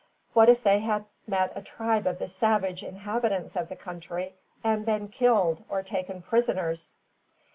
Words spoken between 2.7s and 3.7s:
inhabitants of